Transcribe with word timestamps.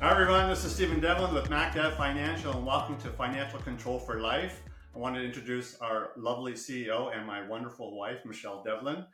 Hi 0.00 0.12
everyone, 0.12 0.48
this 0.48 0.64
is 0.64 0.72
Stephen 0.72 1.00
Devlin 1.00 1.34
with 1.34 1.50
MacDev 1.50 1.96
Financial 1.96 2.52
and 2.52 2.64
welcome 2.64 2.96
to 2.98 3.08
Financial 3.08 3.58
Control 3.58 3.98
for 3.98 4.20
Life. 4.20 4.62
I 4.94 4.98
want 4.98 5.16
to 5.16 5.24
introduce 5.24 5.76
our 5.80 6.10
lovely 6.16 6.52
CEO 6.52 7.12
and 7.12 7.26
my 7.26 7.44
wonderful 7.44 7.98
wife, 7.98 8.18
Michele 8.24 8.62
Devlin. 8.64 9.04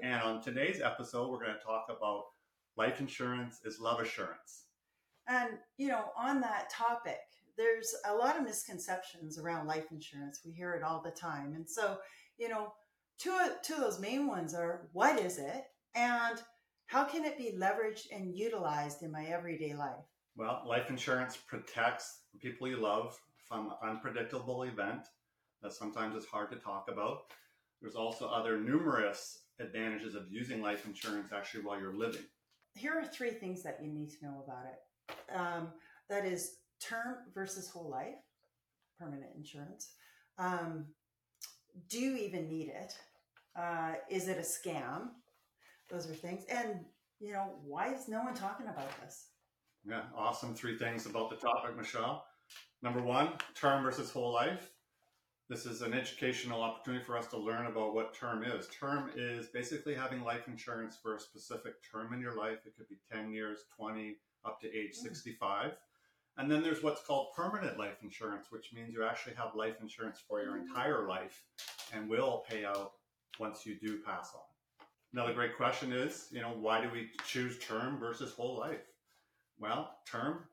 And 0.00 0.22
on 0.22 0.40
today's 0.40 0.80
episode, 0.80 1.28
we're 1.28 1.44
going 1.44 1.58
to 1.58 1.64
talk 1.64 1.86
about 1.90 2.22
life 2.76 3.00
insurance 3.00 3.58
is 3.64 3.80
love 3.80 3.98
assurance. 3.98 4.66
And, 5.26 5.54
you 5.76 5.88
know, 5.88 6.10
on 6.16 6.40
that 6.42 6.70
topic, 6.70 7.18
there's 7.56 7.92
a 8.08 8.14
lot 8.14 8.36
of 8.36 8.44
misconceptions 8.44 9.40
around 9.40 9.66
life 9.66 9.90
insurance. 9.90 10.42
We 10.46 10.52
hear 10.52 10.74
it 10.74 10.84
all 10.84 11.02
the 11.04 11.10
time. 11.10 11.54
And 11.56 11.68
so, 11.68 11.98
you 12.38 12.48
know, 12.48 12.74
two, 13.18 13.36
two 13.64 13.74
of 13.74 13.80
those 13.80 13.98
main 13.98 14.28
ones 14.28 14.54
are 14.54 14.86
what 14.92 15.18
is 15.18 15.38
it? 15.38 15.64
And 15.96 16.40
how 16.86 17.02
can 17.02 17.24
it 17.24 17.36
be 17.36 17.58
leveraged 17.58 18.06
and 18.12 18.32
utilized 18.32 19.02
in 19.02 19.10
my 19.10 19.24
everyday 19.24 19.74
life? 19.74 19.96
Well, 20.38 20.62
life 20.64 20.88
insurance 20.88 21.36
protects 21.36 22.20
the 22.32 22.38
people 22.38 22.68
you 22.68 22.76
love 22.76 23.18
from 23.48 23.72
an 23.82 23.90
unpredictable 23.90 24.62
event 24.62 25.08
that 25.62 25.72
sometimes 25.72 26.14
is 26.14 26.26
hard 26.26 26.52
to 26.52 26.56
talk 26.58 26.88
about. 26.88 27.22
There's 27.82 27.96
also 27.96 28.28
other 28.28 28.56
numerous 28.56 29.40
advantages 29.58 30.14
of 30.14 30.30
using 30.30 30.62
life 30.62 30.86
insurance 30.86 31.32
actually 31.34 31.64
while 31.64 31.80
you're 31.80 31.96
living. 31.96 32.22
Here 32.76 32.92
are 32.92 33.04
three 33.04 33.32
things 33.32 33.64
that 33.64 33.80
you 33.82 33.90
need 33.90 34.10
to 34.10 34.24
know 34.24 34.44
about 34.46 34.66
it. 34.66 35.36
Um, 35.36 35.72
that 36.08 36.24
is 36.24 36.58
term 36.80 37.16
versus 37.34 37.68
whole 37.68 37.90
life, 37.90 38.14
permanent 38.96 39.32
insurance. 39.36 39.90
Um, 40.38 40.86
do 41.88 41.98
you 41.98 42.16
even 42.16 42.48
need 42.48 42.68
it? 42.68 42.96
Uh, 43.56 43.94
is 44.08 44.28
it 44.28 44.38
a 44.38 44.42
scam? 44.42 45.08
Those 45.90 46.08
are 46.08 46.14
things. 46.14 46.44
And, 46.48 46.84
you 47.18 47.32
know, 47.32 47.56
why 47.64 47.92
is 47.92 48.06
no 48.06 48.22
one 48.22 48.34
talking 48.34 48.68
about 48.68 48.92
this? 49.02 49.30
Yeah, 49.88 50.02
awesome. 50.14 50.54
Three 50.54 50.76
things 50.76 51.06
about 51.06 51.30
the 51.30 51.36
topic, 51.36 51.74
Michele. 51.74 52.22
Number 52.82 53.00
one, 53.00 53.30
term 53.54 53.82
versus 53.82 54.10
whole 54.10 54.32
life. 54.34 54.70
This 55.48 55.64
is 55.64 55.80
an 55.80 55.94
educational 55.94 56.60
opportunity 56.60 57.02
for 57.02 57.16
us 57.16 57.26
to 57.28 57.38
learn 57.38 57.64
about 57.64 57.94
what 57.94 58.12
term 58.12 58.44
is. 58.44 58.68
Term 58.68 59.10
is 59.16 59.46
basically 59.46 59.94
having 59.94 60.22
life 60.22 60.46
insurance 60.46 60.98
for 61.02 61.16
a 61.16 61.20
specific 61.20 61.72
term 61.90 62.12
in 62.12 62.20
your 62.20 62.36
life. 62.36 62.58
It 62.66 62.76
could 62.76 62.88
be 62.90 62.98
10 63.10 63.32
years, 63.32 63.60
20, 63.74 64.16
up 64.44 64.60
to 64.60 64.66
age 64.66 64.90
mm. 64.90 65.02
65. 65.02 65.72
And 66.36 66.50
then 66.50 66.62
there's 66.62 66.82
what's 66.82 67.02
called 67.02 67.28
permanent 67.34 67.78
life 67.78 68.02
insurance, 68.02 68.48
which 68.50 68.74
means 68.74 68.92
you 68.92 69.04
actually 69.04 69.36
have 69.36 69.54
life 69.54 69.76
insurance 69.80 70.18
for 70.28 70.42
your 70.42 70.58
mm. 70.58 70.66
entire 70.66 71.08
life 71.08 71.44
and 71.94 72.10
will 72.10 72.44
pay 72.46 72.66
out 72.66 72.92
once 73.40 73.64
you 73.64 73.74
do 73.80 74.00
pass 74.04 74.32
on. 74.34 74.42
Another 75.14 75.32
great 75.32 75.56
question 75.56 75.92
is, 75.92 76.28
you 76.30 76.42
know, 76.42 76.52
why 76.60 76.82
do 76.82 76.90
we 76.92 77.08
choose 77.26 77.58
term 77.58 77.98
versus 77.98 78.32
whole 78.32 78.58
life? 78.58 78.84
Well, 79.60 79.98
term 80.06 80.44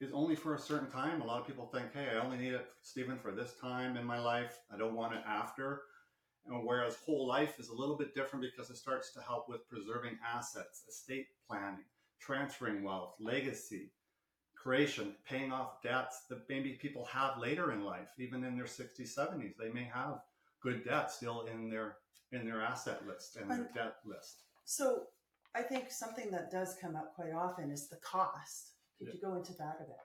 is 0.00 0.12
only 0.12 0.34
for 0.34 0.54
a 0.54 0.58
certain 0.58 0.90
time. 0.90 1.20
A 1.20 1.26
lot 1.26 1.40
of 1.40 1.46
people 1.46 1.66
think, 1.66 1.92
hey, 1.92 2.08
I 2.14 2.24
only 2.24 2.38
need 2.38 2.54
it, 2.54 2.66
Stephen, 2.82 3.18
for 3.18 3.32
this 3.32 3.54
time 3.60 3.96
in 3.96 4.04
my 4.04 4.18
life. 4.18 4.58
I 4.72 4.76
don't 4.76 4.94
want 4.94 5.14
it 5.14 5.22
after. 5.26 5.82
And 6.46 6.64
whereas 6.64 6.96
whole 6.96 7.26
life 7.26 7.58
is 7.60 7.68
a 7.68 7.74
little 7.74 7.96
bit 7.96 8.14
different 8.14 8.44
because 8.44 8.70
it 8.70 8.76
starts 8.76 9.12
to 9.12 9.20
help 9.20 9.48
with 9.48 9.68
preserving 9.68 10.18
assets, 10.26 10.82
estate 10.88 11.26
planning, 11.48 11.84
transferring 12.20 12.82
wealth, 12.82 13.14
legacy, 13.20 13.92
creation, 14.56 15.14
paying 15.28 15.52
off 15.52 15.82
debts 15.82 16.22
that 16.28 16.48
maybe 16.48 16.72
people 16.72 17.04
have 17.04 17.38
later 17.38 17.72
in 17.72 17.84
life, 17.84 18.10
even 18.18 18.44
in 18.44 18.56
their 18.56 18.66
60s, 18.66 19.16
70s. 19.16 19.56
They 19.58 19.70
may 19.70 19.84
have 19.84 20.20
good 20.60 20.84
debt 20.84 21.10
still 21.10 21.42
in 21.42 21.68
their 21.68 21.96
in 22.30 22.46
their 22.46 22.62
asset 22.62 23.06
list 23.06 23.36
and 23.36 23.50
their 23.50 23.68
debt 23.74 23.96
list. 24.06 24.42
So 24.64 25.02
I 25.54 25.62
think 25.62 25.90
something 25.90 26.30
that 26.30 26.50
does 26.50 26.76
come 26.80 26.96
up 26.96 27.14
quite 27.14 27.32
often 27.32 27.70
is 27.70 27.88
the 27.88 27.96
cost. 27.96 28.72
Could 28.98 29.08
Yeah. 29.08 29.14
you 29.14 29.20
go 29.20 29.34
into 29.34 29.52
that 29.54 29.76
a 29.80 29.84
bit? 29.84 29.96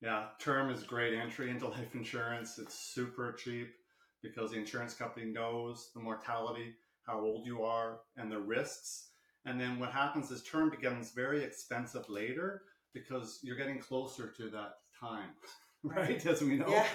Yeah, 0.00 0.30
term 0.38 0.70
is 0.70 0.82
great 0.84 1.14
entry 1.14 1.50
into 1.50 1.68
life 1.68 1.94
insurance. 1.94 2.58
It's 2.58 2.74
super 2.74 3.32
cheap 3.32 3.74
because 4.22 4.50
the 4.50 4.58
insurance 4.58 4.94
company 4.94 5.26
knows 5.26 5.90
the 5.94 6.00
mortality, 6.00 6.76
how 7.02 7.20
old 7.20 7.46
you 7.46 7.62
are, 7.62 8.00
and 8.16 8.30
the 8.30 8.38
risks. 8.40 9.10
And 9.44 9.60
then 9.60 9.78
what 9.78 9.92
happens 9.92 10.30
is 10.30 10.42
term 10.42 10.70
becomes 10.70 11.12
very 11.12 11.42
expensive 11.42 12.08
later 12.08 12.62
because 12.92 13.40
you're 13.42 13.56
getting 13.56 13.78
closer 13.78 14.28
to 14.36 14.50
that 14.50 14.74
time, 14.98 15.30
right? 15.82 16.24
As 16.26 16.42
we 16.42 16.56
know. 16.56 16.68
Yeah. 16.68 16.86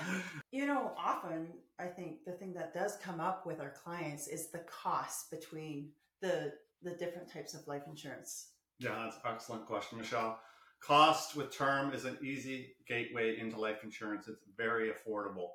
You 0.52 0.66
know, 0.66 0.94
often 0.98 1.48
I 1.80 1.88
think 1.88 2.26
the 2.26 2.34
thing 2.34 2.54
that 2.54 2.74
does 2.74 2.98
come 2.98 3.20
up 3.20 3.46
with 3.46 3.60
our 3.60 3.72
clients 3.72 4.28
is 4.28 4.50
the 4.52 4.60
cost 4.60 5.32
between 5.32 5.92
the 6.22 6.54
the 6.84 6.96
different 6.96 7.32
types 7.32 7.54
of 7.54 7.68
life 7.68 7.84
insurance. 7.88 8.50
Yeah, 8.80 8.96
that's 9.04 9.18
an 9.18 9.32
excellent 9.34 9.66
question, 9.66 9.98
Michele. 9.98 10.40
Cost 10.80 11.36
with 11.36 11.56
term 11.56 11.94
is 11.94 12.06
an 12.06 12.18
easy 12.22 12.76
gateway 12.88 13.40
into 13.40 13.60
life 13.60 13.84
insurance. 13.84 14.28
It's 14.28 14.44
very 14.58 14.92
affordable 14.92 15.50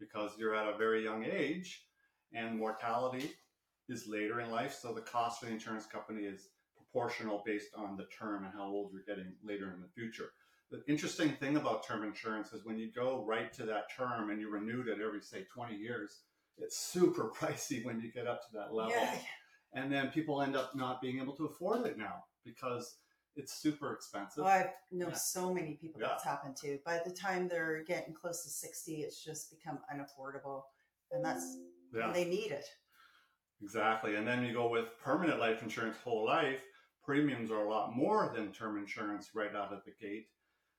because 0.00 0.32
you're 0.36 0.54
at 0.54 0.72
a 0.72 0.76
very 0.76 1.04
young 1.04 1.24
age 1.24 1.84
and 2.32 2.58
mortality 2.58 3.30
is 3.88 4.08
later 4.08 4.40
in 4.40 4.50
life. 4.50 4.76
So 4.80 4.92
the 4.92 5.00
cost 5.00 5.40
for 5.40 5.46
the 5.46 5.52
insurance 5.52 5.86
company 5.86 6.22
is 6.22 6.48
proportional 6.76 7.42
based 7.46 7.70
on 7.76 7.96
the 7.96 8.06
term 8.06 8.44
and 8.44 8.52
how 8.52 8.66
old 8.66 8.90
you're 8.92 9.02
getting 9.06 9.32
later 9.44 9.72
in 9.72 9.80
the 9.80 9.88
future. 9.88 10.30
The 10.70 10.82
interesting 10.88 11.30
thing 11.30 11.56
about 11.56 11.86
term 11.86 12.02
insurance 12.02 12.52
is 12.52 12.64
when 12.64 12.78
you 12.78 12.90
go 12.92 13.24
right 13.24 13.52
to 13.54 13.64
that 13.66 13.84
term 13.96 14.30
and 14.30 14.40
you 14.40 14.50
renew 14.50 14.80
it 14.80 15.00
every, 15.00 15.20
say, 15.20 15.46
20 15.54 15.76
years, 15.76 16.22
it's 16.58 16.78
super 16.78 17.30
pricey 17.38 17.84
when 17.84 18.00
you 18.00 18.10
get 18.10 18.26
up 18.26 18.40
to 18.40 18.52
that 18.54 18.74
level 18.74 18.92
Yeah. 18.92 19.18
And 19.74 19.92
then 19.92 20.08
people 20.10 20.40
end 20.42 20.56
up 20.56 20.74
not 20.74 21.00
being 21.00 21.20
able 21.20 21.34
to 21.36 21.46
afford 21.46 21.86
it 21.86 21.98
now 21.98 22.24
because 22.44 22.96
it's 23.36 23.52
super 23.52 23.92
expensive. 23.92 24.44
Well, 24.44 24.52
I 24.52 24.72
know 24.92 25.08
Yeah. 25.08 25.14
so 25.14 25.52
many 25.52 25.74
people 25.76 26.00
Yeah. 26.00 26.08
that's 26.08 26.24
happened 26.24 26.56
to. 26.58 26.78
By 26.84 26.98
the 27.04 27.10
time 27.12 27.48
they're 27.48 27.82
getting 27.82 28.14
close 28.14 28.44
to 28.44 28.50
60, 28.50 29.02
it's 29.02 29.22
just 29.22 29.50
become 29.50 29.80
unaffordable. 29.92 30.64
And 31.10 31.24
that's 31.24 31.56
Yeah, 31.92 32.06
and 32.06 32.14
they 32.14 32.24
need 32.24 32.52
it. 32.52 32.66
exactly. 33.60 34.14
And 34.16 34.26
then 34.26 34.44
you 34.44 34.52
go 34.52 34.68
with 34.68 34.96
permanent 34.98 35.40
life 35.40 35.62
insurance 35.62 35.96
whole 35.98 36.24
life, 36.24 36.62
premiums 37.02 37.50
are 37.50 37.64
a 37.64 37.68
lot 37.68 37.94
more 37.94 38.32
than 38.34 38.52
term 38.52 38.78
insurance 38.78 39.34
right 39.34 39.54
out 39.54 39.72
of 39.72 39.84
the 39.84 39.92
gate. 39.92 40.30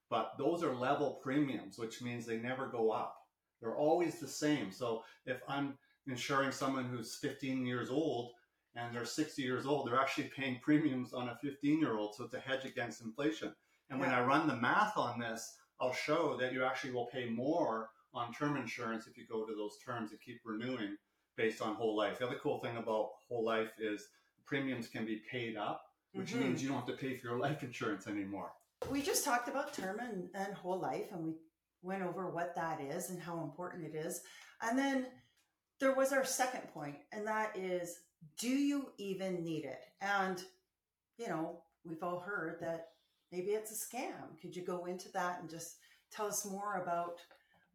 But 0.09 0.37
those 0.37 0.63
are 0.63 0.73
level 0.73 1.15
premiums, 1.15 1.77
which 1.77 2.01
means 2.01 2.25
they 2.25 2.37
never 2.37 2.67
go 2.67 2.91
up. 2.91 3.17
They're 3.59 3.75
always 3.75 4.19
the 4.19 4.27
same. 4.27 4.71
So 4.71 5.03
if 5.25 5.41
I'm 5.47 5.77
insuring 6.07 6.51
someone 6.51 6.85
who's 6.85 7.17
15 7.17 7.65
years 7.65 7.89
old 7.89 8.33
and 8.75 8.93
they're 8.93 9.05
60 9.05 9.41
years 9.41 9.65
old, 9.65 9.87
they're 9.87 9.99
actually 9.99 10.31
paying 10.35 10.59
premiums 10.61 11.13
on 11.13 11.29
a 11.29 11.35
15 11.41 11.79
year 11.79 11.97
old. 11.97 12.15
So 12.15 12.25
it's 12.25 12.33
a 12.33 12.39
hedge 12.39 12.65
against 12.65 13.01
inflation. 13.01 13.53
And 13.89 13.99
when 13.99 14.09
I 14.09 14.23
run 14.23 14.47
the 14.47 14.55
math 14.55 14.97
on 14.97 15.19
this, 15.19 15.57
I'll 15.79 15.93
show 15.93 16.37
that 16.37 16.53
you 16.53 16.63
actually 16.63 16.93
will 16.93 17.07
pay 17.07 17.29
more 17.29 17.89
on 18.13 18.33
term 18.33 18.57
insurance 18.57 19.07
if 19.07 19.17
you 19.17 19.25
go 19.29 19.45
to 19.45 19.55
those 19.55 19.77
terms 19.85 20.11
and 20.11 20.19
keep 20.21 20.39
renewing 20.45 20.97
based 21.35 21.61
on 21.61 21.75
whole 21.75 21.95
life. 21.95 22.19
The 22.19 22.27
other 22.27 22.39
cool 22.41 22.59
thing 22.59 22.77
about 22.77 23.11
whole 23.27 23.43
life 23.43 23.71
is 23.77 24.07
premiums 24.45 24.87
can 24.87 25.05
be 25.05 25.21
paid 25.29 25.57
up, 25.57 25.83
which 26.13 26.31
Mhm. 26.31 26.39
means 26.39 26.63
you 26.63 26.69
don't 26.69 26.77
have 26.77 26.87
to 26.87 26.93
pay 26.93 27.17
for 27.17 27.27
your 27.27 27.39
life 27.39 27.61
insurance 27.63 28.07
anymore. 28.07 28.53
We 28.89 29.01
just 29.01 29.25
talked 29.25 29.47
about 29.49 29.73
term 29.73 29.99
and, 29.99 30.29
and 30.33 30.53
whole 30.53 30.79
life, 30.79 31.11
and 31.11 31.23
we 31.23 31.33
went 31.81 32.03
over 32.03 32.29
what 32.29 32.55
that 32.55 32.79
is 32.79 33.09
and 33.09 33.21
how 33.21 33.41
important 33.43 33.83
it 33.85 33.95
is. 33.95 34.21
And 34.61 34.77
then 34.77 35.07
there 35.79 35.93
was 35.93 36.13
our 36.13 36.23
second 36.23 36.61
point, 36.73 36.97
and 37.11 37.27
that 37.27 37.55
is 37.57 37.99
do 38.39 38.49
you 38.49 38.91
even 38.97 39.43
need 39.43 39.65
it? 39.65 39.83
And, 40.01 40.43
you 41.17 41.27
know, 41.27 41.61
we've 41.83 42.03
all 42.03 42.19
heard 42.19 42.57
that 42.61 42.89
maybe 43.31 43.51
it's 43.51 43.71
a 43.71 43.95
scam. 43.95 44.39
Could 44.41 44.55
you 44.55 44.63
go 44.63 44.85
into 44.85 45.11
that 45.13 45.39
and 45.41 45.49
just 45.49 45.77
tell 46.11 46.27
us 46.27 46.45
more 46.45 46.81
about 46.81 47.19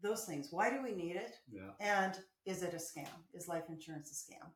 those 0.03 0.25
things? 0.25 0.49
Why 0.50 0.71
do 0.71 0.83
we 0.83 0.93
need 0.93 1.16
it? 1.16 1.34
Yeah. 1.50 1.71
And 1.81 2.19
is 2.47 2.62
it 2.62 2.75
a 2.75 2.77
scam? 2.77 3.09
Is 3.34 3.49
life 3.49 3.65
insurance 3.69 4.11
a 4.11 4.14
scam? 4.14 4.47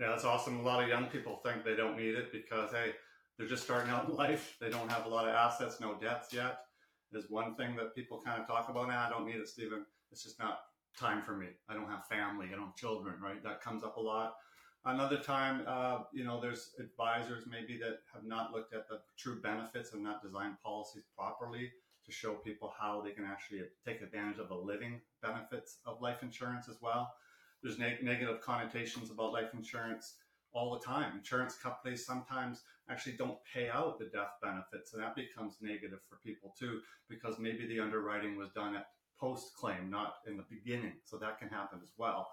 Yeah, 0.00 0.08
that's 0.08 0.24
awesome. 0.24 0.60
A 0.60 0.62
lot 0.62 0.82
of 0.82 0.88
young 0.88 1.06
people 1.06 1.40
think 1.44 1.64
they 1.64 1.76
don't 1.76 1.96
need 1.96 2.14
it 2.14 2.32
because, 2.32 2.72
hey, 2.72 2.92
they're 3.38 3.46
just 3.46 3.64
starting 3.64 3.90
out 3.90 4.08
in 4.08 4.14
life. 4.16 4.56
They 4.60 4.70
don't 4.70 4.90
have 4.90 5.06
a 5.06 5.08
lot 5.08 5.28
of 5.28 5.34
assets, 5.34 5.80
no 5.80 5.94
debts 5.94 6.32
yet. 6.32 6.58
There's 7.12 7.30
one 7.30 7.54
thing 7.54 7.76
that 7.76 7.94
people 7.94 8.20
kind 8.24 8.40
of 8.40 8.48
talk 8.48 8.68
about. 8.68 8.88
Nah, 8.88 9.06
I 9.06 9.10
don't 9.10 9.26
need 9.26 9.36
it, 9.36 9.48
Stephen. 9.48 9.84
It's 10.10 10.24
just 10.24 10.38
not 10.38 10.58
time 10.98 11.22
for 11.22 11.36
me. 11.36 11.46
I 11.68 11.74
don't 11.74 11.88
have 11.88 12.06
family. 12.06 12.46
I 12.48 12.56
don't 12.56 12.66
have 12.66 12.76
children, 12.76 13.16
right? 13.22 13.42
That 13.42 13.60
comes 13.60 13.84
up 13.84 13.96
a 13.96 14.00
lot. 14.00 14.34
Another 14.86 15.16
time, 15.16 15.62
uh, 15.66 16.00
you 16.12 16.24
know, 16.24 16.40
there's 16.40 16.74
advisors 16.78 17.44
maybe 17.50 17.78
that 17.78 18.00
have 18.12 18.24
not 18.24 18.52
looked 18.52 18.74
at 18.74 18.86
the 18.88 19.00
true 19.16 19.40
benefits 19.40 19.94
and 19.94 20.02
not 20.02 20.22
designed 20.22 20.56
policies 20.62 21.04
properly 21.16 21.72
to 22.04 22.12
show 22.12 22.34
people 22.34 22.70
how 22.78 23.00
they 23.00 23.12
can 23.12 23.24
actually 23.24 23.62
take 23.86 24.02
advantage 24.02 24.38
of 24.38 24.48
the 24.48 24.54
living 24.54 25.00
benefits 25.22 25.78
of 25.86 26.02
life 26.02 26.22
insurance 26.22 26.68
as 26.68 26.76
well. 26.82 27.14
There's 27.62 27.78
neg- 27.78 28.02
negative 28.02 28.42
connotations 28.42 29.10
about 29.10 29.32
life 29.32 29.54
insurance 29.54 30.16
all 30.52 30.78
the 30.78 30.84
time. 30.84 31.16
Insurance 31.16 31.56
companies 31.56 32.04
sometimes 32.04 32.62
actually 32.90 33.16
don't 33.16 33.38
pay 33.50 33.70
out 33.70 33.98
the 33.98 34.04
death 34.04 34.32
benefits, 34.42 34.92
and 34.92 35.02
that 35.02 35.16
becomes 35.16 35.56
negative 35.62 36.00
for 36.10 36.18
people 36.22 36.54
too, 36.58 36.80
because 37.08 37.38
maybe 37.38 37.66
the 37.66 37.80
underwriting 37.80 38.36
was 38.36 38.50
done 38.50 38.76
at 38.76 38.88
post 39.18 39.54
claim, 39.56 39.88
not 39.88 40.16
in 40.26 40.36
the 40.36 40.44
beginning. 40.50 40.92
So 41.04 41.16
that 41.16 41.38
can 41.38 41.48
happen 41.48 41.78
as 41.82 41.92
well. 41.96 42.28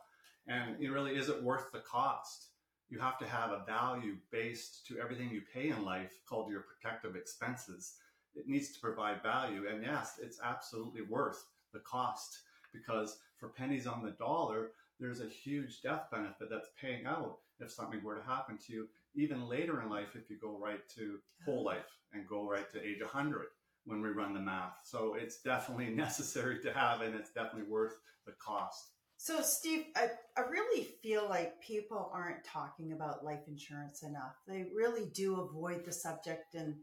And 0.47 0.81
it 0.81 0.89
really 0.89 1.15
is 1.15 1.29
it 1.29 1.43
worth 1.43 1.71
the 1.71 1.79
cost? 1.79 2.47
You 2.89 2.99
have 2.99 3.17
to 3.19 3.27
have 3.27 3.51
a 3.51 3.63
value 3.65 4.17
based 4.31 4.85
to 4.87 4.99
everything 4.99 5.29
you 5.29 5.41
pay 5.53 5.69
in 5.69 5.85
life 5.85 6.11
called 6.27 6.51
your 6.51 6.61
protective 6.61 7.15
expenses. 7.15 7.95
it 8.35 8.47
needs 8.47 8.71
to 8.71 8.79
provide 8.79 9.21
value. 9.21 9.67
And 9.69 9.83
yes, 9.83 10.19
it's 10.21 10.39
absolutely 10.43 11.01
worth 11.01 11.43
the 11.73 11.79
cost 11.79 12.39
because 12.73 13.17
for 13.37 13.49
pennies 13.49 13.87
on 13.87 14.03
the 14.03 14.11
dollar, 14.11 14.71
there's 14.99 15.21
a 15.21 15.27
huge 15.27 15.81
death 15.81 16.03
benefit 16.11 16.49
that's 16.49 16.69
paying 16.79 17.05
out 17.05 17.39
if 17.59 17.71
something 17.71 18.03
were 18.03 18.15
to 18.15 18.23
happen 18.23 18.57
to 18.57 18.73
you, 18.73 18.87
even 19.15 19.47
later 19.47 19.81
in 19.81 19.89
life, 19.89 20.15
if 20.15 20.29
you 20.29 20.37
go 20.39 20.57
right 20.57 20.87
to 20.95 21.19
whole 21.45 21.63
life 21.63 21.97
and 22.13 22.27
go 22.27 22.47
right 22.47 22.69
to 22.71 22.81
age 22.83 23.01
100 23.01 23.47
when 23.85 24.01
we 24.01 24.09
run 24.09 24.33
the 24.33 24.39
math. 24.39 24.81
So 24.85 25.15
it's 25.15 25.41
definitely 25.41 25.89
necessary 25.95 26.59
to 26.61 26.73
have, 26.73 27.01
and 27.01 27.15
it's 27.15 27.31
definitely 27.31 27.69
worth 27.69 27.95
the 28.25 28.33
cost. 28.33 28.91
So, 29.23 29.39
Steve, 29.43 29.83
I, 29.95 30.07
I 30.35 30.41
really 30.49 30.83
feel 31.03 31.29
like 31.29 31.61
people 31.61 32.09
aren't 32.11 32.43
talking 32.43 32.91
about 32.91 33.23
life 33.23 33.47
insurance 33.47 34.01
enough. 34.01 34.33
They 34.47 34.65
really 34.75 35.11
do 35.13 35.41
avoid 35.41 35.85
the 35.85 35.91
subject. 35.91 36.55
And, 36.55 36.77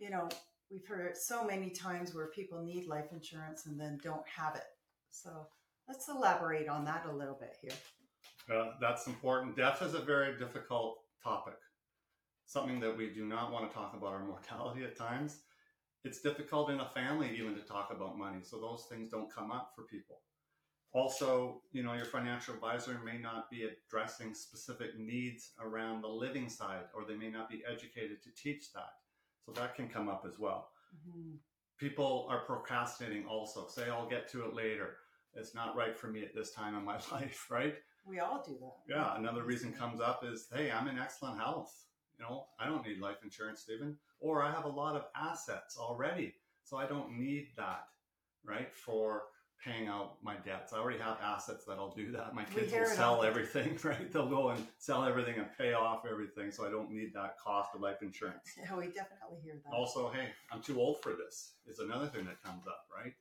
you 0.00 0.10
know, 0.10 0.28
we've 0.68 0.84
heard 0.84 1.16
so 1.16 1.44
many 1.44 1.70
times 1.70 2.12
where 2.12 2.26
people 2.26 2.60
need 2.60 2.88
life 2.88 3.12
insurance 3.12 3.66
and 3.66 3.78
then 3.78 4.00
don't 4.02 4.26
have 4.26 4.56
it. 4.56 4.64
So, 5.12 5.46
let's 5.86 6.08
elaborate 6.08 6.68
on 6.68 6.84
that 6.86 7.06
a 7.08 7.12
little 7.12 7.38
bit 7.38 7.54
here. 7.62 7.70
Uh, 8.52 8.72
that's 8.80 9.06
important. 9.06 9.54
Death 9.54 9.80
is 9.80 9.94
a 9.94 10.00
very 10.00 10.36
difficult 10.40 10.98
topic, 11.22 11.58
something 12.46 12.80
that 12.80 12.96
we 12.96 13.10
do 13.10 13.24
not 13.24 13.52
want 13.52 13.70
to 13.70 13.72
talk 13.72 13.94
about 13.96 14.12
our 14.12 14.24
mortality 14.24 14.82
at 14.82 14.96
times. 14.96 15.38
It's 16.02 16.20
difficult 16.20 16.68
in 16.68 16.80
a 16.80 16.88
family 16.88 17.30
even 17.38 17.54
to 17.54 17.60
talk 17.60 17.92
about 17.94 18.18
money, 18.18 18.40
so 18.42 18.60
those 18.60 18.86
things 18.90 19.08
don't 19.08 19.32
come 19.32 19.52
up 19.52 19.70
for 19.76 19.84
people. 19.84 20.18
Also, 20.96 21.60
you 21.72 21.82
know, 21.82 21.92
your 21.92 22.06
financial 22.06 22.54
advisor 22.54 22.98
may 23.04 23.18
not 23.18 23.50
be 23.50 23.68
addressing 23.68 24.32
specific 24.32 24.98
needs 24.98 25.50
around 25.60 26.00
the 26.00 26.08
living 26.08 26.48
side, 26.48 26.84
or 26.94 27.04
they 27.04 27.14
may 27.14 27.28
not 27.28 27.50
be 27.50 27.62
educated 27.70 28.22
to 28.22 28.30
teach 28.34 28.72
that. 28.72 28.94
So 29.44 29.52
that 29.52 29.74
can 29.74 29.88
come 29.88 30.08
up 30.08 30.24
as 30.26 30.38
well. 30.38 30.70
Mm-hmm. 30.96 31.34
People 31.78 32.26
are 32.30 32.46
procrastinating 32.46 33.26
also, 33.26 33.66
say, 33.68 33.90
I'll 33.90 34.08
get 34.08 34.26
to 34.30 34.46
it 34.46 34.54
later. 34.54 34.96
It's 35.34 35.54
not 35.54 35.76
right 35.76 35.94
for 35.94 36.06
me 36.06 36.22
at 36.22 36.34
this 36.34 36.52
time 36.52 36.74
in 36.74 36.82
my 36.82 36.98
life, 37.12 37.46
right? 37.50 37.74
We 38.06 38.20
all 38.20 38.42
do 38.42 38.56
that. 38.58 38.94
Yeah. 38.94 39.18
Another 39.18 39.42
reason 39.42 39.74
comes 39.74 40.00
up 40.00 40.22
is, 40.24 40.46
hey, 40.50 40.70
I'm 40.70 40.88
in 40.88 40.98
excellent 40.98 41.38
health. 41.38 41.74
You 42.18 42.24
know, 42.24 42.46
I 42.58 42.64
don't 42.64 42.86
need 42.86 43.00
life 43.00 43.18
insurance, 43.22 43.60
Stephen. 43.60 43.98
Or 44.18 44.42
I 44.42 44.50
have 44.50 44.64
a 44.64 44.68
lot 44.68 44.96
of 44.96 45.04
assets 45.14 45.76
already, 45.76 46.32
so 46.64 46.78
I 46.78 46.86
don't 46.86 47.18
need 47.18 47.48
that, 47.58 47.84
right? 48.46 48.74
For 48.74 49.24
paying 49.64 49.88
out 49.88 50.16
my 50.22 50.36
debts. 50.44 50.72
I 50.72 50.78
already 50.78 50.98
have 50.98 51.18
assets 51.22 51.64
that'll 51.66 51.94
do 51.94 52.12
that. 52.12 52.34
My 52.34 52.44
kids 52.44 52.72
will 52.72 52.86
sell 52.86 53.22
everything, 53.22 53.78
right? 53.84 54.12
They'll 54.12 54.28
go 54.28 54.50
and 54.50 54.66
sell 54.78 55.04
everything 55.04 55.36
and 55.36 55.46
pay 55.58 55.72
off 55.72 56.04
everything. 56.10 56.50
So 56.50 56.66
I 56.66 56.70
don't 56.70 56.90
need 56.90 57.12
that 57.14 57.38
cost 57.38 57.70
of 57.74 57.80
life 57.80 58.02
insurance. 58.02 58.52
Yeah, 58.56 58.76
we 58.76 58.86
definitely 58.86 59.38
hear 59.42 59.54
that. 59.64 59.72
Also, 59.74 60.10
hey, 60.10 60.28
I'm 60.52 60.62
too 60.62 60.80
old 60.80 61.02
for 61.02 61.12
this 61.12 61.54
is 61.66 61.78
another 61.78 62.06
thing 62.06 62.24
that 62.26 62.42
comes 62.42 62.66
up, 62.66 62.86
right? 62.94 63.12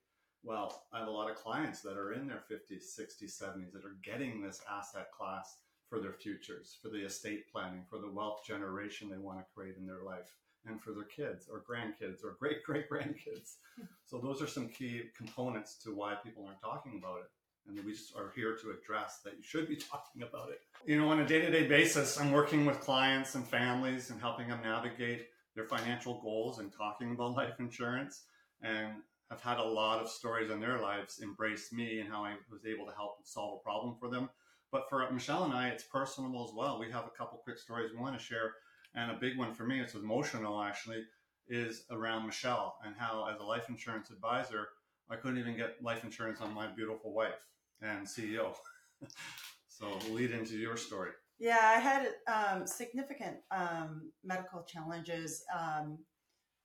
Well, 0.43 0.83
I 0.93 0.99
have 0.99 1.07
a 1.07 1.11
lot 1.11 1.29
of 1.29 1.37
clients 1.37 1.81
that 1.81 1.97
are 1.97 2.13
in 2.13 2.27
their 2.27 2.43
50s, 2.51 2.99
60s, 2.99 3.41
70s 3.41 3.71
that 3.73 3.83
are 3.83 3.97
getting 4.03 4.41
this 4.41 4.61
asset 4.71 5.07
class 5.17 5.57
for 5.89 5.99
their 5.99 6.13
futures, 6.13 6.77
for 6.81 6.89
the 6.89 7.03
estate 7.03 7.51
planning, 7.51 7.83
for 7.89 7.97
the 7.97 8.11
wealth 8.11 8.45
generation 8.45 9.09
they 9.09 9.17
want 9.17 9.39
to 9.39 9.45
create 9.55 9.75
in 9.77 9.87
their 9.87 10.03
life 10.03 10.35
and 10.67 10.81
for 10.81 10.91
their 10.91 11.03
kids 11.03 11.47
or 11.51 11.63
grandkids 11.69 12.23
or 12.23 12.35
great 12.39 12.63
great 12.65 12.89
grandkids. 12.89 13.57
so 14.05 14.19
those 14.19 14.41
are 14.41 14.47
some 14.47 14.67
key 14.69 15.03
components 15.15 15.75
to 15.83 15.91
why 15.91 16.15
people 16.23 16.45
aren't 16.45 16.61
talking 16.61 16.99
about 16.99 17.19
it. 17.19 17.29
And 17.67 17.83
we 17.83 17.93
just 17.93 18.15
are 18.15 18.31
here 18.35 18.55
to 18.55 18.71
address 18.71 19.21
that 19.23 19.33
you 19.37 19.43
should 19.43 19.67
be 19.67 19.75
talking 19.91 20.21
about 20.21 20.49
it. 20.49 20.61
You 20.85 20.99
know, 20.99 21.09
on 21.09 21.19
a 21.19 21.27
day 21.27 21.41
to 21.41 21.51
day 21.51 21.67
basis, 21.67 22.19
I'm 22.19 22.31
working 22.31 22.65
with 22.65 22.79
clients 22.79 23.35
and 23.35 23.45
families 23.47 24.09
and 24.09 24.19
helping 24.19 24.49
them 24.49 24.59
navigate 24.63 25.27
their 25.55 25.65
financial 25.65 26.21
goals 26.21 26.59
and 26.59 26.71
talking 26.71 27.11
about 27.11 27.33
life 27.33 27.59
insurance. 27.59 28.23
And 28.61 28.93
I've 29.31 29.41
had 29.41 29.57
a 29.57 29.63
lot 29.63 30.01
of 30.01 30.09
stories 30.09 30.51
in 30.51 30.59
their 30.59 30.79
lives 30.79 31.19
embrace 31.19 31.73
me 31.73 31.99
and 31.99 32.09
how 32.09 32.23
I 32.23 32.35
was 32.51 32.65
able 32.65 32.85
to 32.85 32.93
help 32.93 33.17
solve 33.23 33.59
a 33.59 33.63
problem 33.63 33.95
for 33.99 34.09
them. 34.09 34.29
But 34.71 34.89
for 34.89 35.09
Michele 35.11 35.45
and 35.45 35.53
I, 35.53 35.69
it's 35.69 35.83
personal 35.83 36.43
as 36.43 36.53
well. 36.53 36.79
We 36.79 36.91
have 36.91 37.05
a 37.05 37.17
couple 37.17 37.39
quick 37.43 37.57
stories 37.57 37.91
we 37.91 37.99
want 37.99 38.17
to 38.17 38.23
share 38.23 38.55
and 38.95 39.11
a 39.11 39.15
big 39.15 39.37
one 39.37 39.53
for 39.53 39.65
me, 39.65 39.79
it's 39.79 39.93
emotional 39.93 40.61
actually, 40.61 41.03
is 41.47 41.83
around 41.91 42.25
Michele 42.25 42.75
and 42.85 42.95
how, 42.97 43.27
as 43.31 43.39
a 43.39 43.43
life 43.43 43.69
insurance 43.69 44.09
advisor, 44.09 44.69
I 45.09 45.15
couldn't 45.15 45.37
even 45.37 45.55
get 45.55 45.83
life 45.83 46.03
insurance 46.03 46.41
on 46.41 46.53
my 46.53 46.67
beautiful 46.67 47.13
wife 47.13 47.39
and 47.81 48.07
CEO. 48.07 48.55
so 49.67 49.85
lead 50.09 50.31
into 50.31 50.57
your 50.57 50.77
story. 50.77 51.11
Yeah, 51.37 51.59
I 51.75 51.79
had 51.79 52.07
um, 52.27 52.65
significant 52.65 53.37
um, 53.51 54.11
medical 54.23 54.63
challenges 54.63 55.43
um, 55.53 55.99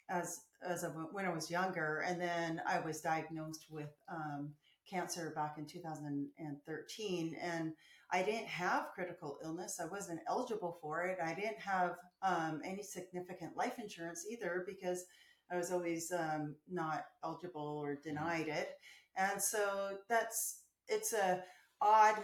as 0.08 0.40
as 0.62 0.84
a, 0.84 0.88
when 0.88 1.24
I 1.24 1.32
was 1.32 1.50
younger, 1.50 2.04
and 2.06 2.20
then 2.20 2.60
I 2.68 2.80
was 2.80 3.00
diagnosed 3.00 3.66
with 3.70 3.88
um, 4.12 4.52
cancer 4.88 5.32
back 5.34 5.56
in 5.58 5.66
2013, 5.66 7.36
and 7.40 7.72
I 8.12 8.22
didn't 8.22 8.46
have 8.46 8.88
critical 8.94 9.38
illness. 9.42 9.80
I 9.80 9.86
wasn't 9.86 10.20
eligible 10.28 10.78
for 10.82 11.02
it. 11.06 11.18
I 11.24 11.34
didn't 11.34 11.60
have 11.60 11.96
um, 12.22 12.60
any 12.64 12.82
significant 12.82 13.56
life 13.56 13.78
insurance 13.78 14.26
either 14.30 14.64
because 14.66 15.04
I 15.50 15.56
was 15.56 15.72
always 15.72 16.12
um, 16.12 16.54
not 16.70 17.04
eligible 17.24 17.80
or 17.82 17.96
denied 17.96 18.48
it. 18.48 18.70
And 19.16 19.40
so 19.40 19.98
that's 20.08 20.62
it's 20.88 21.12
a 21.12 21.42
odd 21.80 22.16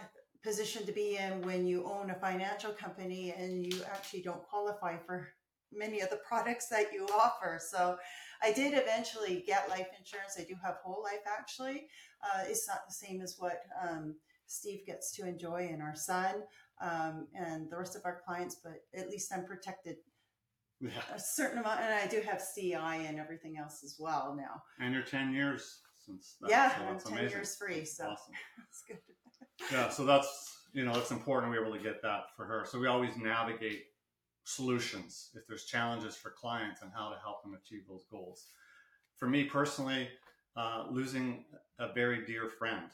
position 0.43 0.85
to 0.85 0.91
be 0.91 1.17
in 1.17 1.41
when 1.41 1.65
you 1.65 1.85
own 1.85 2.11
a 2.11 2.15
financial 2.15 2.71
company 2.71 3.33
and 3.37 3.65
you 3.65 3.81
actually 3.91 4.21
don't 4.21 4.43
qualify 4.43 4.97
for 4.97 5.29
many 5.73 5.99
of 5.99 6.09
the 6.09 6.19
products 6.27 6.67
that 6.69 6.93
you 6.93 7.05
offer. 7.13 7.59
So 7.61 7.97
I 8.41 8.53
did 8.53 8.73
eventually 8.73 9.43
get 9.45 9.69
life 9.69 9.87
insurance. 9.97 10.35
I 10.39 10.43
do 10.43 10.55
have 10.63 10.75
whole 10.83 11.03
life 11.03 11.25
actually. 11.27 11.87
Uh, 12.23 12.43
it's 12.45 12.67
not 12.67 12.87
the 12.87 12.93
same 12.93 13.21
as 13.21 13.35
what 13.37 13.63
um, 13.81 14.15
Steve 14.45 14.85
gets 14.85 15.11
to 15.13 15.27
enjoy 15.27 15.69
and 15.71 15.81
our 15.81 15.95
son 15.95 16.43
um, 16.81 17.27
and 17.35 17.69
the 17.69 17.77
rest 17.77 17.95
of 17.95 18.03
our 18.05 18.21
clients, 18.25 18.57
but 18.63 18.83
at 18.95 19.09
least 19.09 19.31
I'm 19.33 19.45
protected 19.45 19.97
yeah. 20.79 20.89
a 21.13 21.19
certain 21.19 21.59
amount. 21.59 21.79
And 21.79 21.93
I 21.93 22.07
do 22.07 22.21
have 22.21 22.41
CI 22.55 22.75
and 22.75 23.19
everything 23.19 23.57
else 23.57 23.83
as 23.83 23.95
well 23.99 24.35
now. 24.37 24.61
And 24.79 24.93
you're 24.93 25.03
10 25.03 25.33
years 25.33 25.79
since 25.97 26.35
that. 26.41 26.49
Yeah, 26.49 26.75
so 26.75 26.83
I'm 26.83 26.99
10 26.99 27.13
amazing. 27.13 27.37
years 27.37 27.55
free. 27.55 27.85
So 27.85 28.05
awesome. 28.05 28.33
that's 28.57 28.83
good. 28.87 28.97
yeah, 29.71 29.89
so 29.89 30.05
that's, 30.05 30.57
you 30.73 30.85
know, 30.85 30.93
it's 30.97 31.11
important 31.11 31.51
we 31.51 31.59
were 31.59 31.65
able 31.65 31.77
to 31.77 31.83
get 31.83 32.01
that 32.03 32.25
for 32.35 32.45
her. 32.45 32.63
So 32.65 32.79
we 32.79 32.87
always 32.87 33.15
navigate 33.17 33.85
solutions 34.43 35.31
if 35.35 35.45
there's 35.47 35.65
challenges 35.65 36.15
for 36.15 36.29
clients 36.29 36.81
and 36.81 36.91
how 36.95 37.09
to 37.09 37.19
help 37.21 37.43
them 37.43 37.53
achieve 37.53 37.81
those 37.89 38.05
goals. 38.09 38.47
For 39.17 39.27
me 39.27 39.43
personally, 39.43 40.07
uh, 40.55 40.85
losing 40.89 41.45
a 41.79 41.91
very 41.91 42.25
dear 42.25 42.47
friend 42.47 42.85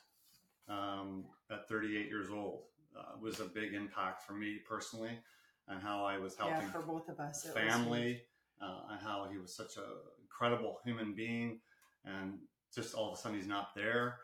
um, 0.70 1.26
at 1.52 1.68
38 1.68 2.08
years 2.08 2.30
old 2.32 2.64
uh, 2.98 3.18
was 3.22 3.40
a 3.40 3.46
big 3.46 3.74
impact 3.74 4.24
for 4.24 4.34
me 4.34 4.60
personally 4.68 5.20
and 5.68 5.82
how 5.82 6.06
I 6.06 6.18
was 6.18 6.36
helping 6.36 6.58
yeah, 6.58 6.72
for 6.72 6.82
both 6.82 7.10
of 7.10 7.20
us 7.20 7.48
family 7.54 8.22
uh, 8.62 8.92
and 8.92 9.00
how 9.02 9.28
he 9.32 9.38
was 9.38 9.56
such 9.56 9.78
an 9.78 9.84
incredible 10.22 10.80
human 10.84 11.14
being 11.14 11.60
and 12.06 12.40
just 12.74 12.96
all 12.96 13.12
of 13.12 13.18
a 13.18 13.22
sudden 13.22 13.38
he's 13.38 13.48
not 13.48 13.76
there 13.76 14.18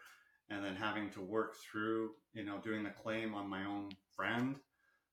and 0.49 0.63
then 0.63 0.75
having 0.75 1.09
to 1.11 1.21
work 1.21 1.55
through 1.57 2.11
you 2.33 2.43
know 2.43 2.59
doing 2.63 2.83
the 2.83 2.89
claim 2.89 3.33
on 3.33 3.47
my 3.47 3.65
own 3.65 3.89
friend 4.15 4.57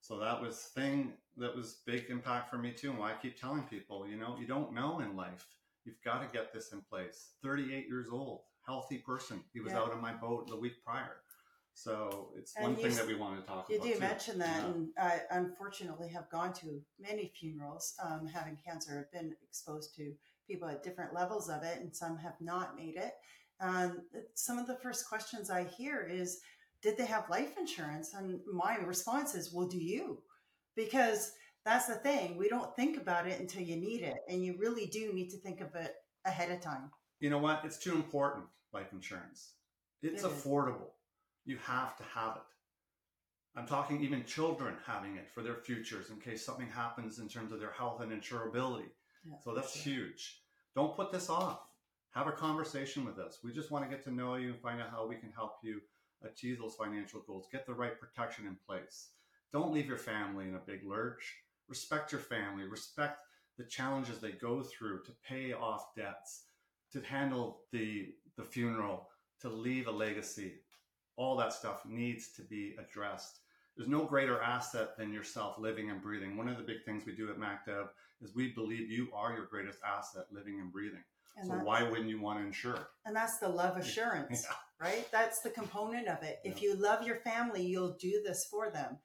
so 0.00 0.18
that 0.18 0.40
was 0.40 0.70
thing 0.74 1.12
that 1.36 1.54
was 1.54 1.82
big 1.86 2.06
impact 2.08 2.50
for 2.50 2.58
me 2.58 2.72
too 2.72 2.90
and 2.90 2.98
why 2.98 3.10
I 3.10 3.14
keep 3.20 3.38
telling 3.38 3.62
people 3.62 4.06
you 4.08 4.16
know 4.16 4.36
you 4.40 4.46
don't 4.46 4.74
know 4.74 5.00
in 5.00 5.16
life 5.16 5.46
you've 5.84 6.02
got 6.04 6.20
to 6.20 6.36
get 6.36 6.52
this 6.52 6.72
in 6.72 6.80
place 6.80 7.32
38 7.42 7.86
years 7.86 8.08
old 8.10 8.40
healthy 8.66 8.98
person. 8.98 9.40
He 9.52 9.60
was 9.60 9.72
yeah. 9.72 9.80
out 9.80 9.92
on 9.92 10.02
my 10.02 10.12
boat 10.12 10.48
the 10.48 10.56
week 10.56 10.84
prior. 10.84 11.16
So 11.76 12.30
it's 12.34 12.54
and 12.56 12.64
one 12.64 12.76
thing 12.76 12.94
that 12.94 13.06
we 13.06 13.14
want 13.14 13.38
to 13.38 13.46
talk 13.46 13.68
you 13.68 13.76
about. 13.76 13.86
You 13.86 13.92
do 13.92 14.00
too. 14.00 14.06
mention 14.06 14.38
that, 14.38 14.62
yeah. 14.62 14.70
and 14.70 14.88
I 14.98 15.20
unfortunately 15.30 16.08
have 16.08 16.30
gone 16.30 16.54
to 16.54 16.80
many 16.98 17.30
funerals 17.38 17.94
um, 18.02 18.26
having 18.26 18.56
cancer. 18.66 18.98
I've 18.98 19.12
been 19.12 19.36
exposed 19.46 19.94
to 19.96 20.14
people 20.48 20.70
at 20.70 20.82
different 20.82 21.12
levels 21.12 21.50
of 21.50 21.62
it, 21.62 21.78
and 21.78 21.94
some 21.94 22.16
have 22.16 22.40
not 22.40 22.76
made 22.78 22.96
it. 22.96 23.12
And 23.60 23.98
some 24.32 24.58
of 24.58 24.66
the 24.66 24.76
first 24.76 25.06
questions 25.06 25.50
I 25.50 25.64
hear 25.64 26.00
is, 26.00 26.40
"Did 26.80 26.96
they 26.96 27.04
have 27.04 27.28
life 27.28 27.58
insurance?" 27.58 28.14
And 28.14 28.40
my 28.50 28.76
response 28.76 29.34
is, 29.34 29.52
"Well, 29.52 29.68
do 29.68 29.78
you?" 29.78 30.22
Because 30.76 31.32
that's 31.66 31.88
the 31.88 31.96
thing. 31.96 32.38
We 32.38 32.48
don't 32.48 32.74
think 32.74 32.96
about 32.96 33.28
it 33.28 33.38
until 33.38 33.62
you 33.62 33.76
need 33.76 34.00
it, 34.00 34.16
and 34.30 34.42
you 34.42 34.56
really 34.58 34.86
do 34.86 35.12
need 35.12 35.28
to 35.28 35.36
think 35.36 35.60
of 35.60 35.74
it 35.74 35.94
ahead 36.24 36.50
of 36.50 36.60
time. 36.60 36.90
You 37.20 37.28
know 37.28 37.38
what? 37.38 37.66
It's 37.66 37.76
too 37.76 37.96
important 37.96 38.46
life 38.72 38.94
insurance. 38.94 39.52
It's 40.02 40.24
it 40.24 40.30
affordable. 40.30 40.95
You 41.46 41.58
have 41.64 41.96
to 41.96 42.02
have 42.14 42.36
it. 42.36 43.58
I'm 43.58 43.66
talking 43.66 44.02
even 44.02 44.24
children 44.24 44.74
having 44.86 45.16
it 45.16 45.30
for 45.30 45.42
their 45.42 45.54
futures 45.54 46.10
in 46.10 46.16
case 46.16 46.44
something 46.44 46.68
happens 46.68 47.18
in 47.18 47.28
terms 47.28 47.52
of 47.52 47.60
their 47.60 47.70
health 47.70 48.02
and 48.02 48.12
insurability. 48.12 48.90
Yeah, 49.24 49.36
so 49.42 49.54
that's 49.54 49.72
sure. 49.72 49.94
huge. 49.94 50.42
Don't 50.74 50.94
put 50.94 51.10
this 51.10 51.30
off. 51.30 51.60
Have 52.10 52.26
a 52.26 52.32
conversation 52.32 53.04
with 53.04 53.18
us. 53.18 53.38
We 53.42 53.52
just 53.52 53.70
want 53.70 53.84
to 53.84 53.90
get 53.90 54.04
to 54.04 54.10
know 54.12 54.34
you 54.34 54.50
and 54.50 54.60
find 54.60 54.80
out 54.80 54.90
how 54.90 55.06
we 55.06 55.16
can 55.16 55.32
help 55.34 55.54
you 55.62 55.80
achieve 56.22 56.58
those 56.58 56.74
financial 56.74 57.22
goals. 57.26 57.48
Get 57.50 57.66
the 57.66 57.74
right 57.74 57.98
protection 57.98 58.46
in 58.46 58.56
place. 58.66 59.10
Don't 59.52 59.72
leave 59.72 59.86
your 59.86 59.98
family 59.98 60.48
in 60.48 60.54
a 60.54 60.66
big 60.66 60.80
lurch. 60.84 61.34
Respect 61.68 62.12
your 62.12 62.20
family. 62.20 62.64
Respect 62.64 63.20
the 63.56 63.64
challenges 63.64 64.20
they 64.20 64.32
go 64.32 64.62
through 64.62 65.02
to 65.04 65.12
pay 65.26 65.52
off 65.52 65.94
debts 65.96 66.44
to 66.92 67.00
handle 67.00 67.62
the 67.72 68.14
the 68.36 68.44
funeral, 68.44 69.08
to 69.40 69.48
leave 69.48 69.86
a 69.86 69.90
legacy. 69.90 70.54
All 71.16 71.36
that 71.36 71.52
stuff 71.52 71.84
needs 71.86 72.28
to 72.36 72.42
be 72.42 72.74
addressed. 72.78 73.40
There's 73.76 73.88
no 73.88 74.04
greater 74.04 74.40
asset 74.40 74.96
than 74.96 75.12
yourself 75.12 75.58
living 75.58 75.90
and 75.90 76.00
breathing. 76.00 76.36
One 76.36 76.48
of 76.48 76.56
the 76.56 76.62
big 76.62 76.84
things 76.84 77.04
we 77.06 77.14
do 77.14 77.30
at 77.30 77.36
MacDev 77.38 77.88
is 78.22 78.34
we 78.34 78.52
believe 78.52 78.90
you 78.90 79.08
are 79.14 79.32
your 79.34 79.46
greatest 79.46 79.78
asset 79.86 80.24
living 80.30 80.60
and 80.60 80.72
breathing. 80.72 81.04
And 81.36 81.46
so 81.48 81.54
why 81.54 81.82
wouldn't 81.82 82.08
you 82.08 82.20
want 82.20 82.38
to 82.40 82.46
insure? 82.46 82.88
and 83.04 83.14
that's 83.14 83.38
the 83.38 83.48
love 83.48 83.76
assurance, 83.82 84.46
Yeah. 84.48 84.56
right? 84.80 85.06
That's 85.12 85.40
the 85.42 85.50
component 85.50 86.08
of 86.08 86.22
it. 86.22 86.38
If 86.44 86.60
Yeah. 86.62 86.68
you 86.70 86.76
love 86.76 87.06
your 87.06 87.16
family, 87.16 87.62
you'll 87.64 87.96
do 88.00 88.22
this 88.24 88.46
for 88.50 88.70
them. 88.70 88.98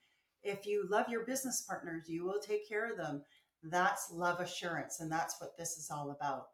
If 0.44 0.66
you 0.66 0.88
love 0.90 1.10
your 1.10 1.26
business 1.26 1.64
partners, 1.68 2.10
you 2.10 2.24
will 2.24 2.40
take 2.40 2.68
care 2.68 2.90
of 2.90 2.98
them. 2.98 3.24
That's 3.64 4.10
love 4.12 4.40
assurance, 4.40 5.00
and 5.02 5.12
that's 5.12 5.40
what 5.40 5.56
this 5.58 5.78
is 5.78 5.90
all 5.92 6.12
about. 6.12 6.48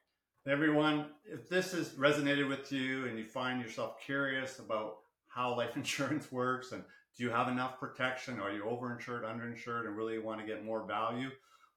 Everyone, 0.45 1.11
if 1.25 1.47
this 1.47 1.71
has 1.73 1.89
resonated 1.91 2.47
with 2.49 2.71
you 2.71 3.05
and 3.07 3.17
you 3.17 3.23
find 3.25 3.61
yourself 3.61 3.99
curious 4.01 4.59
about 4.59 4.97
how 5.37 5.55
life 5.55 5.75
insurance 5.81 6.31
works 6.31 6.71
and 6.71 6.83
do 7.17 7.23
you 7.23 7.31
have 7.31 7.47
enough 7.47 7.79
protection? 7.79 8.39
Are 8.39 8.51
you 8.51 8.63
overinsured, 8.63 9.23
underinsured, 9.23 9.87
and 9.87 9.97
really 9.97 10.19
want 10.19 10.39
to 10.39 10.45
get 10.45 10.63
more 10.63 10.85
value? 10.85 11.29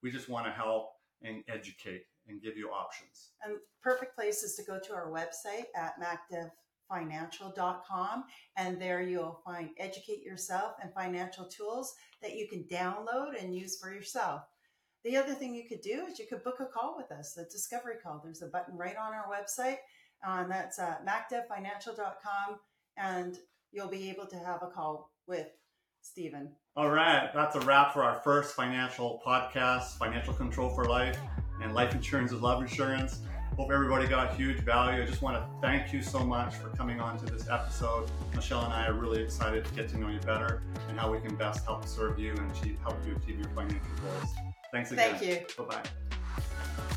We 0.03 0.11
just 0.11 0.29
want 0.29 0.45
to 0.45 0.53
help 0.53 0.91
and 1.23 1.43
educate 1.49 2.03
and 2.29 2.43
give 2.43 2.59
you 2.59 2.69
options. 2.69 3.31
And 3.43 3.57
perfect 3.83 4.15
place 4.15 4.43
is 4.43 4.55
to 4.57 4.63
go 4.63 4.79
to 4.79 4.93
our 4.93 5.11
website 5.11 5.65
at 5.75 5.95
macdevfinancial.com, 6.93 8.25
and 8.59 8.81
there 8.81 9.01
you'll 9.01 9.41
find 9.45 9.71
educate 9.79 10.23
yourself 10.23 10.75
and 10.83 10.93
financial 10.93 11.47
tools 11.47 11.95
that 12.21 12.37
you 12.37 12.47
can 12.47 12.65
download 12.65 13.43
and 13.43 13.55
use 13.55 13.79
for 13.81 13.95
yourself. 13.95 14.43
The 15.05 15.17
other 15.17 15.33
thing 15.33 15.55
you 15.55 15.67
could 15.67 15.81
do 15.81 16.05
is 16.07 16.19
you 16.19 16.27
could 16.27 16.45
book 16.45 16.61
a 16.61 16.67
call 16.67 16.99
with 16.99 17.11
us, 17.11 17.39
a 17.39 17.45
discovery 17.45 17.95
call. 18.03 18.21
There's 18.23 18.43
a 18.43 18.49
button 18.49 18.77
right 18.77 18.97
on 18.97 19.15
our 19.15 19.25
website, 19.31 19.79
uh, 20.27 20.43
and 20.43 20.51
that's 20.51 20.79
uh, 20.79 20.97
macdevfinancial.com, 21.07 22.59
and 23.01 23.39
you'll 23.73 23.89
be 23.89 24.11
able 24.11 24.27
to 24.27 24.37
have 24.37 24.63
a 24.63 24.67
call 24.67 25.11
with 25.27 25.47
Stephen. 26.03 26.53
All 26.77 26.91
right, 26.91 27.31
that's 27.35 27.57
a 27.57 27.61
wrap 27.61 27.93
for 27.93 28.05
our 28.05 28.21
first 28.21 28.55
financial 28.55 29.21
podcast, 29.27 29.99
Financial 29.99 30.33
Control 30.33 30.71
for 30.71 30.85
Life 30.85 31.19
and 31.63 31.75
Life 31.75 31.95
Insurance 31.95 32.33
is 32.33 32.41
Love 32.41 32.63
Insurance. 32.63 33.21
Hope 33.57 33.71
everybody 33.73 34.07
got 34.07 34.35
huge 34.35 34.61
value. 34.61 35.03
I 35.03 35.07
just 35.07 35.21
want 35.21 35.37
to 35.37 35.47
thank 35.61 35.93
you 35.93 36.01
so 36.03 36.25
much 36.25 36.55
for 36.55 36.69
coming 36.71 37.01
on 37.01 37.19
to 37.19 37.27
this 37.27 37.49
episode. 37.49 38.09
Michele 38.35 38.65
and 38.65 38.73
I 38.73 38.87
are 38.87 38.95
really 38.95 39.23
excited 39.23 39.65
to 39.65 39.75
get 39.75 39.89
to 39.91 39.99
know 39.99 40.09
you 40.09 40.21
better 40.21 40.63
and 40.89 40.99
how 40.99 41.13
we 41.13 41.21
can 41.21 41.35
best 41.35 41.65
help 41.65 41.87
serve 41.87 42.19
you 42.19 42.33
and 42.33 42.51
achieve, 42.53 42.79
help 42.81 42.97
you 43.07 43.17
achieve 43.17 43.39
your 43.39 43.51
financial 43.51 43.91
goals. 44.03 44.31
Thanks 44.73 44.93
again. 44.93 45.17
Thank 45.17 45.49
you. 45.59 45.65
Bye 45.65 45.83
bye. 45.83 46.10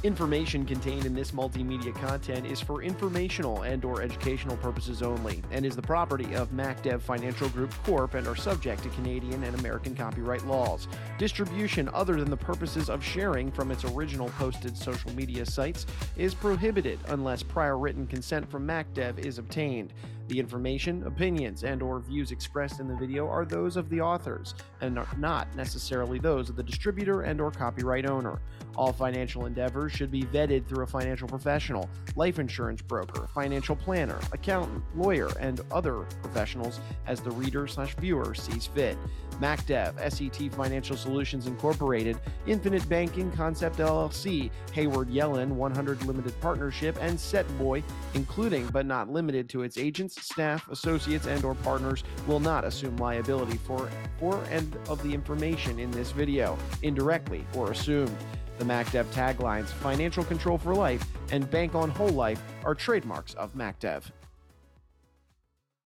Information 0.04 0.66
contained 0.66 1.06
in 1.06 1.16
this 1.16 1.32
multimedia 1.32 1.96
content 1.96 2.46
is 2.46 2.60
for 2.60 2.84
informational 2.84 3.62
and 3.62 3.86
or 3.86 4.02
educational 4.02 4.58
purposes 4.58 5.02
only 5.02 5.42
and 5.52 5.66
is 5.66 5.78
the 5.78 5.82
property 5.82 6.36
of 6.36 6.52
MacDev 6.52 7.02
Financial 7.02 7.48
Group 7.48 7.74
Corp 7.86 8.14
and 8.16 8.28
are 8.28 8.36
subject 8.36 8.84
to 8.84 8.90
Canadian 8.90 9.46
and 9.46 9.58
American 9.60 9.96
copyright 9.96 10.46
laws. 10.46 10.90
Distribution 11.18 11.90
other 11.94 12.18
than 12.18 12.30
the 12.30 12.36
purposes 12.36 12.90
of 12.90 13.02
sharing 13.02 13.50
from 13.50 13.72
its 13.72 13.86
original 13.86 14.28
posted 14.38 14.76
social 14.78 15.14
media 15.14 15.46
sites 15.46 15.86
is 16.18 16.34
prohibited 16.34 17.00
unless 17.08 17.42
prior 17.42 17.78
written 17.78 18.06
consent 18.06 18.52
from 18.52 18.68
MacDev 18.68 19.20
is 19.20 19.38
obtained. 19.38 19.94
The 20.30 20.40
information, 20.40 21.04
opinions, 21.06 21.64
and 21.64 21.82
or 21.82 22.00
views 22.00 22.32
expressed 22.32 22.80
in 22.80 22.88
the 22.88 22.96
video 22.96 23.28
are 23.28 23.46
those 23.46 23.76
of 23.76 23.90
the 23.90 24.00
authors 24.00 24.56
and 24.80 24.98
are 24.98 25.08
not 25.18 25.54
necessarily 25.56 26.18
those 26.18 26.50
of 26.50 26.56
the 26.56 26.64
distributor 26.64 27.22
and 27.24 27.42
or 27.42 27.52
copyright 27.52 28.06
owner. 28.06 28.40
All 28.76 28.92
financial 28.92 29.46
endeavors 29.46 29.92
should 29.92 30.12
be 30.12 30.24
vetted 30.24 30.68
through 30.68 30.84
a 30.84 30.88
financial 30.88 31.28
professional, 31.28 31.90
life 32.16 32.40
insurance 32.40 32.82
broker, 32.82 33.28
financial 33.34 33.76
planner, 33.76 34.20
accountant, 34.32 34.84
lawyer, 34.96 35.30
and 35.40 35.62
other 35.72 36.02
professionals 36.22 36.80
as 37.06 37.22
the 37.22 37.32
reader 37.32 37.68
slash 37.68 37.96
viewer 37.96 38.34
sees 38.34 38.66
fit. 38.68 38.98
MacDev, 39.40 40.00
SET 40.12 40.54
Financial 40.54 40.96
Solutions 40.96 41.48
Incorporated, 41.48 42.20
Infinite 42.46 42.88
Banking 42.88 43.32
Concept 43.32 43.78
LLC, 43.78 44.52
Hayward 44.74 45.10
Yellen 45.10 45.50
100 45.50 46.04
Limited 46.06 46.40
Partnership, 46.40 46.98
and 47.02 47.18
Setboy, 47.18 47.84
including 48.14 48.68
but 48.68 48.86
not 48.86 49.10
limited 49.10 49.50
to 49.50 49.64
its 49.64 49.78
agents, 49.78 50.24
staff, 50.24 50.68
associates, 50.70 51.28
and 51.28 51.44
or 51.44 51.56
partners, 51.56 52.04
will 52.28 52.40
not 52.40 52.64
assume 52.64 52.96
liability 52.98 53.58
for 53.58 53.90
or 54.22 54.44
and 54.52 54.78
of 54.88 55.02
the 55.04 55.14
information 55.14 55.80
in 55.80 55.92
this 55.92 56.12
video, 56.12 56.58
indirectly 56.82 57.46
or 57.56 57.72
assumed. 57.72 58.16
The 58.64 58.70
MacDev 58.70 59.06
taglines 59.08 59.66
Financial 59.66 60.24
Control 60.24 60.58
for 60.58 60.74
Life 60.74 61.06
and 61.34 61.52
Bank 61.52 61.76
on 61.76 61.90
Whole 61.90 62.08
Life 62.08 62.42
are 62.64 62.74
trademarks 62.74 63.34
of 63.34 63.54
MacDev. 63.56 64.10